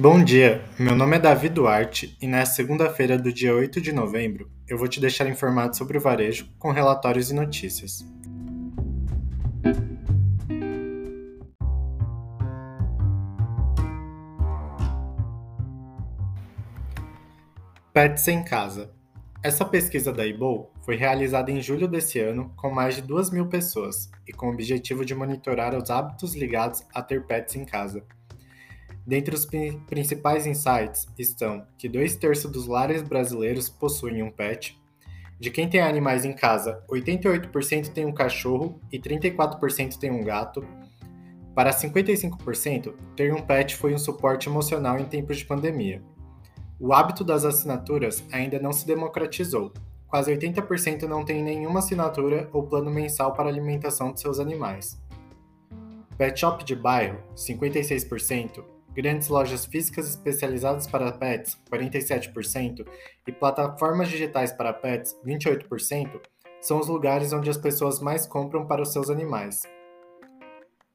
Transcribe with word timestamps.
Bom 0.00 0.24
dia, 0.24 0.64
meu 0.78 0.96
nome 0.96 1.16
é 1.16 1.20
Davi 1.20 1.50
Duarte 1.50 2.16
e 2.22 2.26
nesta 2.26 2.54
segunda-feira 2.54 3.18
do 3.18 3.30
dia 3.30 3.54
8 3.54 3.82
de 3.82 3.92
novembro 3.92 4.50
eu 4.66 4.78
vou 4.78 4.88
te 4.88 4.98
deixar 4.98 5.28
informado 5.28 5.76
sobre 5.76 5.98
o 5.98 6.00
varejo 6.00 6.48
com 6.58 6.72
relatórios 6.72 7.30
e 7.30 7.34
notícias. 7.34 8.02
Pets 17.92 18.26
em 18.28 18.42
casa. 18.42 18.94
Essa 19.42 19.66
pesquisa 19.66 20.10
da 20.10 20.24
IBOL 20.24 20.72
foi 20.80 20.96
realizada 20.96 21.50
em 21.50 21.60
julho 21.60 21.86
desse 21.86 22.18
ano 22.18 22.50
com 22.56 22.70
mais 22.70 22.94
de 22.94 23.02
2 23.02 23.28
mil 23.28 23.48
pessoas 23.48 24.10
e 24.26 24.32
com 24.32 24.46
o 24.46 24.52
objetivo 24.54 25.04
de 25.04 25.14
monitorar 25.14 25.76
os 25.76 25.90
hábitos 25.90 26.34
ligados 26.34 26.86
a 26.94 27.02
ter 27.02 27.26
pets 27.26 27.54
em 27.54 27.66
casa. 27.66 28.02
Dentre 29.06 29.34
os 29.34 29.46
principais 29.86 30.46
insights 30.46 31.08
estão 31.18 31.66
que 31.76 31.88
dois 31.88 32.16
terços 32.16 32.50
dos 32.50 32.66
lares 32.66 33.02
brasileiros 33.02 33.68
possuem 33.68 34.22
um 34.22 34.30
pet, 34.30 34.80
de 35.40 35.50
quem 35.50 35.66
tem 35.66 35.80
animais 35.80 36.26
em 36.26 36.34
casa, 36.34 36.82
88% 36.86 37.94
tem 37.94 38.04
um 38.04 38.12
cachorro 38.12 38.78
e 38.92 39.00
34% 39.00 39.96
tem 39.96 40.10
um 40.10 40.22
gato. 40.22 40.62
Para 41.54 41.70
55%, 41.70 42.92
ter 43.16 43.32
um 43.32 43.40
pet 43.40 43.74
foi 43.74 43.94
um 43.94 43.98
suporte 43.98 44.50
emocional 44.50 44.98
em 44.98 45.06
tempos 45.06 45.38
de 45.38 45.46
pandemia. 45.46 46.02
O 46.78 46.92
hábito 46.92 47.24
das 47.24 47.46
assinaturas 47.46 48.22
ainda 48.30 48.58
não 48.58 48.70
se 48.70 48.86
democratizou. 48.86 49.72
Quase 50.06 50.30
80% 50.30 51.04
não 51.04 51.24
tem 51.24 51.42
nenhuma 51.42 51.78
assinatura 51.78 52.50
ou 52.52 52.64
plano 52.64 52.90
mensal 52.90 53.32
para 53.32 53.48
alimentação 53.48 54.12
de 54.12 54.20
seus 54.20 54.38
animais. 54.38 55.00
Pet 56.18 56.38
shop 56.38 56.64
de 56.66 56.76
bairro, 56.76 57.18
56%, 57.34 58.62
grandes 58.94 59.28
lojas 59.28 59.64
físicas 59.64 60.08
especializadas 60.08 60.86
para 60.86 61.12
pets, 61.12 61.58
47%, 61.70 62.86
e 63.26 63.32
plataformas 63.32 64.08
digitais 64.08 64.52
para 64.52 64.72
pets, 64.72 65.16
28%, 65.24 66.20
são 66.60 66.78
os 66.78 66.88
lugares 66.88 67.32
onde 67.32 67.48
as 67.48 67.56
pessoas 67.56 68.00
mais 68.00 68.26
compram 68.26 68.66
para 68.66 68.82
os 68.82 68.92
seus 68.92 69.08
animais. 69.08 69.62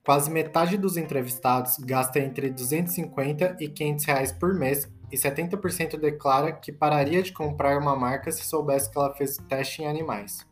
Quase 0.06 0.30
metade 0.30 0.78
dos 0.78 0.98
entrevistados 0.98 1.78
gasta 1.80 2.20
entre 2.20 2.52
250 2.52 3.58
e 3.60 3.68
500 3.68 4.06
reais 4.06 4.32
por 4.32 4.54
mês 4.54 4.88
e 5.12 5.18
70% 5.18 5.98
declara 6.00 6.52
que 6.52 6.72
pararia 6.72 7.24
de 7.24 7.34
comprar 7.34 7.80
uma 7.80 7.96
marca 7.96 8.32
se 8.32 8.44
soubesse 8.44 8.92
que 8.92 8.98
ela 8.98 9.16
fez 9.16 9.38
teste 9.50 9.82
em 9.82 9.88
animais. 9.88 10.46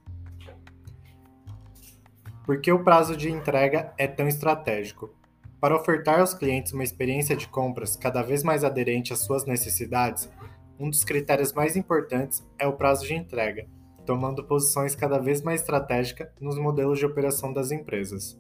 Por 2.46 2.60
que 2.60 2.72
o 2.72 2.84
prazo 2.84 3.16
de 3.16 3.32
entrega 3.32 3.94
é 3.98 4.08
tão 4.08 4.28
estratégico? 4.28 5.14
Para 5.64 5.78
ofertar 5.78 6.20
aos 6.20 6.34
clientes 6.34 6.74
uma 6.74 6.84
experiência 6.84 7.38
de 7.38 7.48
compras 7.48 7.96
cada 7.96 8.22
vez 8.22 8.44
mais 8.44 8.66
aderente 8.66 9.14
às 9.14 9.20
suas 9.20 9.46
necessidades, 9.46 10.30
um 10.78 10.90
dos 10.90 11.06
critérios 11.06 11.54
mais 11.54 11.78
importantes 11.78 12.46
é 12.60 12.68
o 12.68 12.74
prazo 12.74 13.08
de 13.08 13.14
entrega, 13.14 13.66
tomando 14.06 14.44
posições 14.44 14.94
cada 14.94 15.20
vez 15.20 15.42
mais 15.42 15.62
estratégicas 15.62 16.28
nos 16.42 16.60
modelos 16.60 17.00
de 17.00 17.06
operação 17.06 17.54
das 17.54 17.72
empresas. 17.72 18.38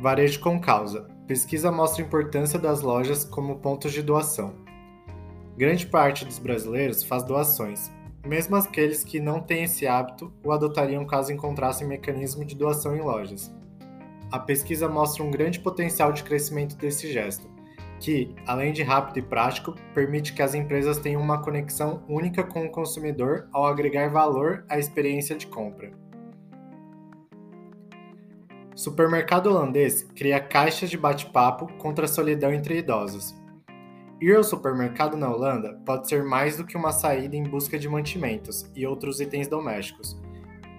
Varejo 0.00 0.40
com 0.40 0.58
causa. 0.58 1.06
Pesquisa 1.26 1.70
mostra 1.70 2.02
a 2.02 2.06
importância 2.06 2.58
das 2.58 2.80
lojas 2.80 3.22
como 3.22 3.58
pontos 3.58 3.92
de 3.92 4.02
doação. 4.02 4.54
Grande 5.54 5.86
parte 5.86 6.24
dos 6.24 6.38
brasileiros 6.38 7.04
faz 7.04 7.22
doações, 7.24 7.92
mesmo 8.26 8.56
aqueles 8.56 9.04
que 9.04 9.20
não 9.20 9.38
têm 9.38 9.64
esse 9.64 9.86
hábito 9.86 10.32
o 10.42 10.50
adotariam 10.50 11.04
caso 11.04 11.30
encontrassem 11.30 11.86
mecanismo 11.86 12.42
de 12.42 12.56
doação 12.56 12.96
em 12.96 13.02
lojas 13.02 13.59
a 14.30 14.38
pesquisa 14.38 14.88
mostra 14.88 15.24
um 15.24 15.30
grande 15.30 15.60
potencial 15.60 16.12
de 16.12 16.22
crescimento 16.22 16.76
desse 16.76 17.12
gesto, 17.12 17.48
que, 17.98 18.34
além 18.46 18.72
de 18.72 18.82
rápido 18.82 19.18
e 19.18 19.22
prático, 19.22 19.74
permite 19.94 20.32
que 20.32 20.42
as 20.42 20.54
empresas 20.54 20.98
tenham 20.98 21.20
uma 21.20 21.42
conexão 21.42 22.02
única 22.08 22.42
com 22.42 22.64
o 22.64 22.70
consumidor 22.70 23.48
ao 23.52 23.66
agregar 23.66 24.08
valor 24.08 24.64
à 24.68 24.78
experiência 24.78 25.36
de 25.36 25.46
compra. 25.46 25.92
Supermercado 28.74 29.48
holandês 29.48 30.04
cria 30.16 30.40
caixas 30.40 30.88
de 30.88 30.96
bate-papo 30.96 31.70
contra 31.74 32.06
a 32.06 32.08
solidão 32.08 32.52
entre 32.52 32.78
idosos. 32.78 33.34
Ir 34.20 34.36
ao 34.36 34.44
supermercado 34.44 35.16
na 35.16 35.30
Holanda 35.30 35.78
pode 35.84 36.08
ser 36.08 36.24
mais 36.24 36.56
do 36.56 36.64
que 36.64 36.76
uma 36.76 36.92
saída 36.92 37.36
em 37.36 37.42
busca 37.42 37.78
de 37.78 37.88
mantimentos 37.88 38.70
e 38.74 38.86
outros 38.86 39.20
itens 39.20 39.48
domésticos 39.48 40.18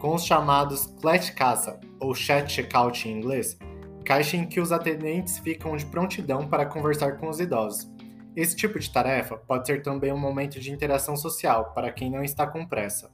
com 0.01 0.15
os 0.15 0.25
chamados 0.25 0.87
Clash 0.99 1.29
Caça, 1.29 1.79
ou 1.99 2.15
Chat 2.15 2.51
Checkout 2.51 3.07
em 3.07 3.15
inglês, 3.15 3.55
caixa 4.03 4.35
em 4.35 4.47
que 4.47 4.59
os 4.59 4.71
atendentes 4.71 5.37
ficam 5.37 5.77
de 5.77 5.85
prontidão 5.85 6.47
para 6.47 6.65
conversar 6.65 7.17
com 7.17 7.29
os 7.29 7.39
idosos. 7.39 7.87
Esse 8.35 8.55
tipo 8.55 8.79
de 8.79 8.91
tarefa 8.91 9.37
pode 9.37 9.67
ser 9.67 9.83
também 9.83 10.11
um 10.11 10.17
momento 10.17 10.59
de 10.59 10.71
interação 10.71 11.15
social 11.15 11.71
para 11.75 11.91
quem 11.91 12.09
não 12.09 12.23
está 12.23 12.47
com 12.47 12.65
pressa. 12.65 13.11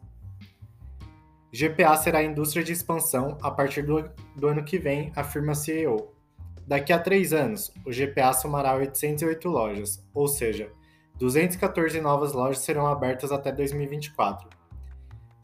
GPA 1.51 1.97
será 1.97 2.19
a 2.19 2.23
indústria 2.23 2.63
de 2.63 2.71
expansão 2.71 3.37
a 3.41 3.51
partir 3.51 3.81
do, 3.81 4.09
do 4.33 4.47
ano 4.47 4.63
que 4.63 4.79
vem, 4.79 5.11
afirma 5.13 5.55
CEO. 5.55 6.15
Daqui 6.65 6.93
a 6.93 6.99
três 6.99 7.33
anos, 7.33 7.69
o 7.85 7.91
GPA 7.91 8.31
somará 8.31 8.73
808 8.75 9.49
lojas, 9.49 10.07
ou 10.13 10.25
seja, 10.25 10.71
214 11.15 11.99
novas 11.99 12.31
lojas 12.31 12.59
serão 12.59 12.87
abertas 12.87 13.29
até 13.29 13.51
2024. 13.51 14.56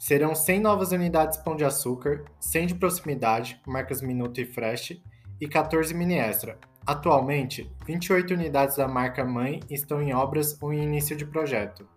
Serão 0.03 0.35
100 0.35 0.59
novas 0.59 0.91
unidades 0.91 1.37
Pão 1.37 1.55
de 1.55 1.63
Açúcar, 1.63 2.25
100 2.37 2.67
de 2.67 2.75
proximidade, 2.75 3.61
marcas 3.65 4.01
Minuto 4.01 4.41
e 4.41 4.45
Fresh, 4.45 5.01
e 5.39 5.47
14 5.47 5.93
mini 5.93 6.15
extra. 6.15 6.59
Atualmente, 6.85 7.73
28 7.85 8.33
unidades 8.33 8.75
da 8.75 8.85
marca 8.85 9.23
mãe 9.23 9.61
estão 9.69 10.01
em 10.01 10.13
obras 10.13 10.61
ou 10.61 10.73
em 10.73 10.83
início 10.83 11.15
de 11.15 11.25
projeto. 11.25 11.87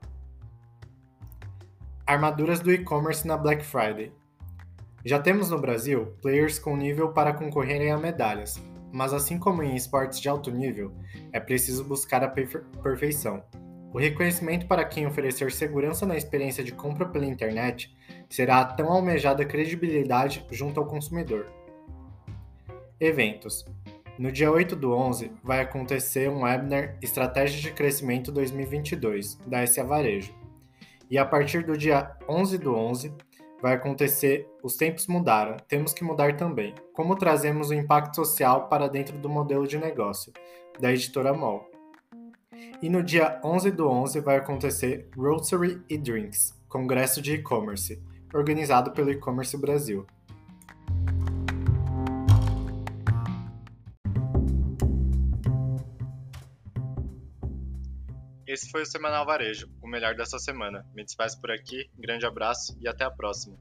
Armaduras 2.06 2.60
do 2.60 2.72
e-commerce 2.72 3.26
na 3.26 3.36
Black 3.36 3.64
Friday. 3.64 4.12
Já 5.04 5.18
temos 5.18 5.50
no 5.50 5.58
Brasil 5.58 6.14
players 6.22 6.60
com 6.60 6.76
nível 6.76 7.08
para 7.08 7.34
concorrerem 7.34 7.90
a 7.90 7.98
medalhas, 7.98 8.62
mas 8.92 9.12
assim 9.12 9.36
como 9.36 9.64
em 9.64 9.74
esportes 9.74 10.20
de 10.20 10.28
alto 10.28 10.52
nível, 10.52 10.94
é 11.32 11.40
preciso 11.40 11.82
buscar 11.82 12.22
a 12.22 12.28
perfeição. 12.28 13.42
O 13.96 13.98
reconhecimento 13.98 14.66
para 14.66 14.84
quem 14.84 15.06
oferecer 15.06 15.50
segurança 15.50 16.04
na 16.04 16.18
experiência 16.18 16.62
de 16.62 16.70
compra 16.70 17.06
pela 17.06 17.24
internet 17.24 17.96
será 18.28 18.60
a 18.60 18.64
tão 18.66 18.92
almejada 18.92 19.42
credibilidade 19.42 20.44
junto 20.50 20.78
ao 20.78 20.84
consumidor. 20.84 21.46
Eventos. 23.00 23.64
No 24.18 24.30
dia 24.30 24.52
8 24.52 24.76
do 24.76 24.92
11 24.92 25.32
vai 25.42 25.62
acontecer 25.62 26.28
um 26.28 26.42
webinar 26.42 26.98
Estratégia 27.00 27.58
de 27.58 27.72
Crescimento 27.72 28.30
2022 28.30 29.36
da 29.46 29.66
SA 29.66 29.84
Varejo. 29.84 30.34
E 31.08 31.16
a 31.16 31.24
partir 31.24 31.64
do 31.64 31.74
dia 31.74 32.14
11 32.28 32.58
do 32.58 32.74
11 32.74 33.14
vai 33.62 33.72
acontecer 33.72 34.46
Os 34.62 34.76
Tempos 34.76 35.06
Mudaram, 35.06 35.56
Temos 35.66 35.94
que 35.94 36.04
Mudar 36.04 36.36
Também. 36.36 36.74
Como 36.92 37.16
trazemos 37.16 37.70
o 37.70 37.74
impacto 37.74 38.16
social 38.16 38.68
para 38.68 38.90
dentro 38.90 39.16
do 39.16 39.30
modelo 39.30 39.66
de 39.66 39.78
negócio, 39.78 40.34
da 40.78 40.92
editora 40.92 41.32
MOL. 41.32 41.75
E 42.82 42.88
no 42.88 43.02
dia 43.02 43.40
11 43.42 43.70
do 43.70 43.88
11 43.88 44.20
vai 44.20 44.36
acontecer 44.36 45.08
Grocery 45.16 45.82
e 45.88 45.96
Drinks, 45.96 46.54
Congresso 46.68 47.22
de 47.22 47.34
E-Commerce, 47.34 48.02
organizado 48.34 48.92
pelo 48.92 49.10
E-Commerce 49.10 49.56
Brasil. 49.56 50.06
Esse 58.46 58.70
foi 58.70 58.82
o 58.82 58.86
Semanal 58.86 59.26
Varejo, 59.26 59.68
o 59.82 59.88
melhor 59.88 60.14
dessa 60.14 60.38
semana. 60.38 60.86
Me 60.94 61.04
despeço 61.04 61.40
por 61.40 61.50
aqui, 61.50 61.90
grande 61.98 62.24
abraço 62.24 62.78
e 62.80 62.88
até 62.88 63.04
a 63.04 63.10
próxima. 63.10 63.58